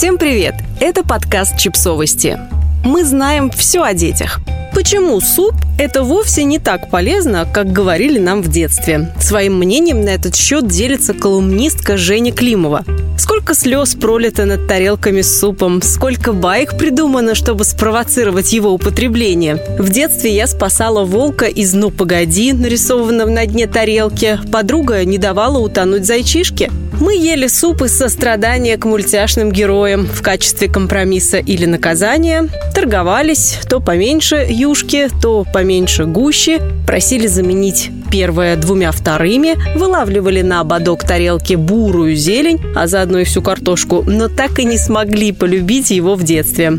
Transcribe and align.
Всем 0.00 0.16
привет! 0.16 0.54
Это 0.80 1.04
подкаст 1.04 1.58
«Чипсовости». 1.58 2.38
Мы 2.86 3.04
знаем 3.04 3.50
все 3.50 3.82
о 3.82 3.92
детях. 3.92 4.40
Почему 4.74 5.20
суп– 5.20 5.52
это 5.78 6.02
вовсе 6.02 6.44
не 6.44 6.58
так 6.58 6.88
полезно, 6.88 7.46
как 7.52 7.70
говорили 7.70 8.18
нам 8.18 8.40
в 8.40 8.48
детстве? 8.48 9.12
Своим 9.20 9.58
мнением 9.58 10.00
на 10.00 10.08
этот 10.08 10.34
счет 10.34 10.66
делится 10.68 11.12
колумнистка 11.12 11.98
Женя 11.98 12.32
Климова. 12.32 12.82
Сколько 13.18 13.54
слез 13.54 13.94
пролито 13.94 14.46
над 14.46 14.66
тарелками 14.66 15.20
с 15.20 15.38
супом, 15.38 15.82
сколько 15.82 16.32
баек 16.32 16.78
придумано, 16.78 17.34
чтобы 17.34 17.64
спровоцировать 17.64 18.54
его 18.54 18.70
употребление. 18.70 19.62
В 19.78 19.90
детстве 19.90 20.34
я 20.34 20.46
спасала 20.46 21.04
волка 21.04 21.44
из 21.44 21.74
«Ну, 21.74 21.90
погоди», 21.90 22.54
нарисованного 22.54 23.28
на 23.28 23.44
дне 23.44 23.66
тарелки. 23.66 24.38
Подруга 24.50 25.04
не 25.04 25.18
давала 25.18 25.58
утонуть 25.58 26.06
зайчишке. 26.06 26.70
Мы 27.00 27.16
ели 27.16 27.46
суп 27.46 27.80
из 27.80 27.96
сострадания 27.96 28.76
к 28.76 28.84
мультяшным 28.84 29.50
героям 29.50 30.06
в 30.06 30.20
качестве 30.20 30.68
компромисса 30.68 31.38
или 31.38 31.64
наказания, 31.64 32.46
торговались 32.74 33.58
то 33.70 33.80
поменьше 33.80 34.46
юшки, 34.46 35.08
то 35.22 35.46
поменьше 35.50 36.04
гущи, 36.04 36.60
просили 36.86 37.26
заменить 37.26 37.90
первое 38.12 38.54
двумя 38.56 38.92
вторыми, 38.92 39.56
вылавливали 39.78 40.42
на 40.42 40.60
ободок 40.60 41.04
тарелки 41.04 41.54
бурую 41.54 42.16
зелень, 42.16 42.60
а 42.76 42.86
заодно 42.86 43.20
и 43.20 43.24
всю 43.24 43.40
картошку, 43.40 44.04
но 44.06 44.28
так 44.28 44.58
и 44.58 44.64
не 44.66 44.76
смогли 44.76 45.32
полюбить 45.32 45.90
его 45.90 46.16
в 46.16 46.22
детстве. 46.22 46.78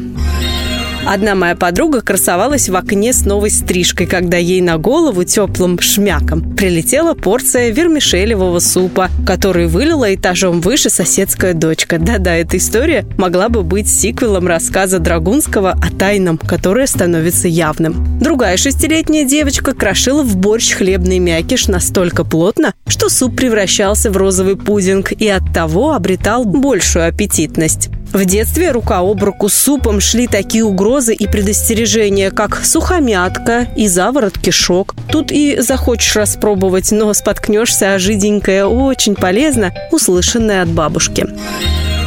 Одна 1.06 1.34
моя 1.34 1.56
подруга 1.56 2.02
красовалась 2.02 2.70
в 2.70 2.76
окне 2.76 3.12
с 3.12 3.26
новой 3.26 3.50
стрижкой, 3.50 4.06
когда 4.06 4.38
ей 4.38 4.62
на 4.62 4.78
голову 4.78 5.24
теплым 5.24 5.80
шмяком 5.80 6.56
прилетела 6.56 7.16
порция 7.16 7.72
вермишелевого 7.72 8.60
супа, 8.60 9.10
который 9.26 9.68
вылила 9.68 10.14
этажом 10.14 10.62
выше 10.62 10.90
соседская 10.90 11.54
дочка. 11.54 11.98
Да-да, 11.98 12.36
эта 12.36 12.58
история 12.58 13.06
могла 13.18 13.50
бы 13.50 13.64
быть 13.64 13.90
сиквелом 13.90 14.48
рассказа 14.48 15.00
Драгунского 15.00 15.72
о 15.72 15.92
тайном, 15.92 16.38
которое 16.38 16.86
становится 16.86 17.48
явным. 17.48 18.20
Другая 18.20 18.56
шестилетняя 18.58 19.26
девочка 19.26 19.74
крошила 19.74 20.22
в 20.22 20.38
борщ 20.38 20.74
хлебный 20.74 21.18
мякиш 21.18 21.68
настолько 21.68 22.24
плотно, 22.24 22.74
что 22.88 23.10
суп 23.10 23.36
превращался 23.36 24.12
в 24.12 24.18
розовый 24.18 24.56
пудинг 24.56 25.12
и 25.12 25.28
от 25.28 25.52
того 25.52 25.94
обретал 25.94 26.46
большую 26.46 27.08
аппетитность. 27.08 27.90
В 28.14 28.26
детстве 28.26 28.72
рука 28.72 29.00
об 29.00 29.24
руку 29.24 29.48
с 29.48 29.54
супом 29.54 30.02
шли 30.02 30.28
такие 30.28 30.66
угрозы 30.66 31.14
и 31.14 31.28
предостережения, 31.28 32.30
как 32.30 32.66
сухомятка 32.66 33.68
и 33.78 33.88
заворот 33.88 34.38
кишок. 34.38 34.96
Тут 35.10 35.32
и 35.32 35.62
захочешь 35.62 36.16
распробовать, 36.18 36.92
но 36.92 37.14
споткнешься 37.14 37.94
о 37.94 38.00
жиденькое, 38.00 38.66
очень 38.66 39.16
полезно, 39.16 39.74
услышанное 39.92 40.62
от 40.62 40.70
бабушки. 40.70 41.26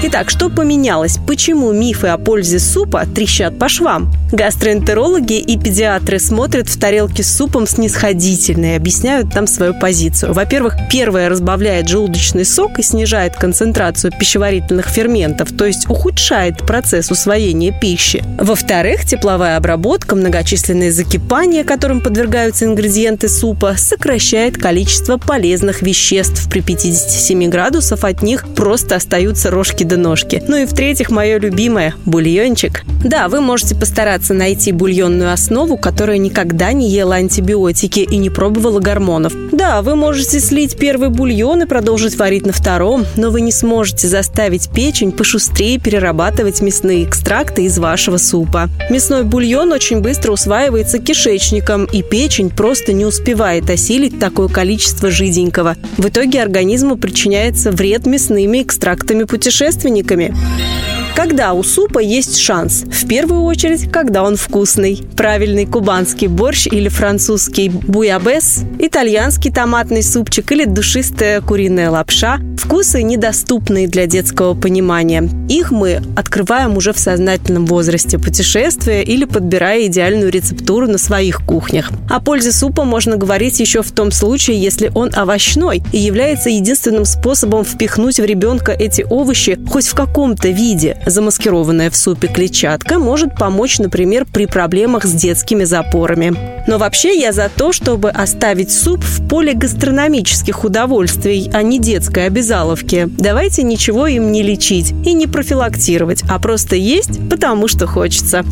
Итак, 0.07 0.29
что 0.29 0.51
поменялось? 0.51 1.17
Почему 1.27 1.73
мифы 1.73 2.09
о 2.09 2.19
пользе 2.19 2.59
супа 2.59 3.07
трещат 3.07 3.59
по 3.59 3.71
швам? 3.71 4.13
Гастроэнтерологи 4.33 5.39
и 5.39 5.57
педиатры 5.57 6.19
смотрят 6.19 6.69
в 6.69 6.79
тарелки 6.79 7.23
с 7.23 7.35
супом 7.35 7.67
снисходительно 7.67 8.73
и 8.73 8.77
объясняют 8.77 9.33
там 9.33 9.47
свою 9.47 9.73
позицию. 9.73 10.35
Во-первых, 10.35 10.75
первое 10.91 11.31
разбавляет 11.31 11.89
желудочный 11.89 12.45
сок 12.45 12.79
и 12.79 12.83
снижает 12.83 13.37
концентрацию 13.37 14.13
пищеварительных 14.19 14.89
ферментов, 14.89 15.53
то 15.53 15.65
есть 15.65 15.89
ухудшает 15.89 16.59
процесс 16.67 17.11
усвоения 17.11 17.73
пищи. 17.73 18.23
Во-вторых, 18.39 19.07
тепловая 19.07 19.57
обработка, 19.57 20.17
многочисленные 20.17 20.93
закипания, 20.93 21.65
которым 21.65 22.03
подвергаются 22.03 22.67
ингредиенты 22.67 23.31
супа, 23.31 23.77
сокращает 23.79 24.59
количество 24.59 25.17
полезных 25.17 25.81
веществ. 25.81 26.51
При 26.51 26.61
57 26.61 27.49
градусов 27.49 28.05
от 28.05 28.21
них 28.23 28.45
просто 28.55 28.97
остаются 28.97 29.51
рожки 29.51 29.85
до 29.85 29.94
ножки. 29.97 30.43
Ну 30.47 30.57
и 30.57 30.67
в-третьих, 30.67 31.11
мое 31.11 31.39
любимое– 31.39 31.95
бульончик. 32.05 32.83
Да, 33.05 33.29
вы 33.29 33.41
можете 33.41 33.75
постараться 33.75 34.35
найти 34.35 34.73
бульонную 34.73 35.33
основу, 35.33 35.77
которая 35.77 36.19
никогда 36.19 36.73
не 36.73 36.89
ела 36.91 37.17
антибиотики 37.17 38.01
и 38.01 38.17
не 38.17 38.31
пробовала 38.31 38.81
гормонов. 38.81 39.35
Да, 39.53 39.83
вы 39.83 39.95
можете 39.95 40.41
слить 40.41 40.77
первый 40.77 41.11
бульон 41.11 41.63
и 41.63 41.67
продолжить 41.67 42.17
варить 42.17 42.47
на 42.47 42.53
втором, 42.53 43.07
но 43.17 43.31
вы 43.31 43.41
не 43.41 43.53
сможете 43.53 44.09
заставить 44.09 44.71
печень 44.71 45.13
пошустрее 45.13 45.79
перерабатывать 45.79 46.61
мясные 46.61 47.05
экстракты 47.05 47.65
из 47.65 47.79
вашего 47.79 48.17
супа. 48.17 48.69
Мясной 48.91 49.23
бульон 49.25 49.73
очень 49.73 50.01
быстро 50.01 50.33
усваивается 50.33 50.99
кишечником, 50.99 51.85
и 51.85 52.03
печень 52.03 52.51
просто 52.51 52.93
не 52.93 53.05
успевает 53.05 53.69
осилить 53.71 54.19
такое 54.19 54.49
количество 54.49 55.11
жиденького. 55.11 55.77
В 55.97 56.09
итоге 56.09 56.43
организму 56.43 56.97
причиняется 56.97 57.71
вред 57.71 58.07
мясными 58.07 58.63
экстрактами 58.63 59.25
путешественниками. 59.75 60.84
Когда 61.15 61.53
у 61.53 61.63
супа 61.63 62.01
есть 62.01 62.39
шанс? 62.39 62.83
В 62.91 63.07
первую 63.07 63.43
очередь, 63.43 63.89
когда 63.91 64.25
он 64.25 64.37
вкусный. 64.37 65.01
Правильный 65.17 65.65
кубанский 65.65 66.27
борщ 66.27 66.67
или 66.67 66.89
французский 66.89 67.69
буябес, 67.69 68.65
итальянский 68.81 69.53
томатный 69.53 70.03
супчик 70.03 70.51
или 70.51 70.65
душистая 70.65 71.41
куриная 71.41 71.91
лапша– 71.91 72.41
вкусы, 72.65 73.03
недоступные 73.03 73.87
для 73.87 74.07
детского 74.07 74.55
понимания. 74.55 75.29
Их 75.49 75.71
мы 75.71 76.03
открываем 76.17 76.77
уже 76.77 76.93
в 76.93 76.99
сознательном 76.99 77.67
возрасте, 77.67 78.19
путешествуя 78.19 79.03
или 79.03 79.27
подбирая 79.27 79.87
идеальную 79.87 80.31
рецептуру 80.31 80.89
на 80.89 80.99
своих 80.99 81.45
кухнях. 81.45 81.91
О 82.09 82.21
пользе 82.21 82.53
супа 82.53 82.85
можно 82.85 83.17
говорить 83.17 83.61
еще 83.61 83.83
в 83.83 83.93
том 83.93 84.11
случае, 84.11 84.61
если 84.61 84.91
он 84.95 85.11
овощной 85.15 85.83
и 85.93 85.99
является 85.99 86.49
единственным 86.49 87.05
способом 87.05 87.65
впихнуть 87.65 88.19
в 88.19 88.25
ребенка 88.25 88.73
эти 88.73 89.05
овощи 89.09 89.59
хоть 89.69 89.87
в 89.87 89.95
каком-то 89.95 90.49
виде. 90.49 90.97
Замаскированная 91.07 91.91
в 91.91 91.97
супе 91.97 92.29
клетчатка 92.29 92.99
может 92.99 93.37
помочь, 93.37 93.79
например, 93.79 94.25
при 94.25 94.47
проблемах 94.47 95.05
с 95.05 95.13
детскими 95.13 95.65
запорами. 95.65 96.35
Но 96.67 96.79
вообще 96.79 97.19
я 97.19 97.33
за 97.33 97.51
то, 97.55 97.73
чтобы 97.73 98.11
оставить 98.11 98.73
суп 98.73 99.05
в 99.05 99.29
поле 99.29 99.55
гастрономических 99.55 100.65
удовольствий, 100.65 101.51
а 101.53 101.63
не 101.63 101.79
детской 101.79 102.27
обязаловки. 102.27 103.09
Давайте 103.19 103.63
ничего 103.63 104.07
им 104.07 104.33
не 104.33 104.43
лечить 104.43 104.93
и 105.05 105.13
не 105.13 105.27
профилактировать, 105.27 106.23
а 106.29 106.39
просто 106.39 106.77
есть, 106.77 107.29
потому 107.29 107.69
что 107.69 107.87
хочется. 107.87 108.45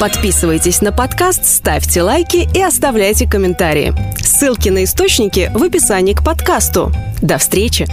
Подписывайтесь 0.00 0.80
на 0.80 0.90
подкаст, 0.90 1.44
ставьте 1.44 2.02
лайки 2.02 2.48
и 2.54 2.60
оставляйте 2.60 3.28
комментарии. 3.28 3.94
Ссылки 4.18 4.68
на 4.68 4.84
источники 4.84 5.50
в 5.54 5.62
описании 5.62 6.14
к 6.14 6.24
подкасту. 6.24 6.92
До 7.20 7.38
встречи! 7.38 7.86